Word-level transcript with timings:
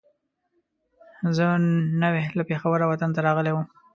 زه 1.35 1.45
نوی 2.03 2.23
له 2.37 2.43
پېښوره 2.49 2.83
وطن 2.87 3.09
ته 3.15 3.19
راغلی 3.27 3.51
وم. 3.53 3.65